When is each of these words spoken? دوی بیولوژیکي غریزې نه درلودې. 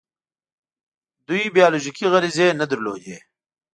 دوی 1.27 1.43
بیولوژیکي 1.55 2.05
غریزې 2.11 2.47
نه 2.59 2.65
درلودې. 2.71 3.17